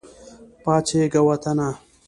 پاڅیږه 0.63 1.21
وطنه! 1.27 1.67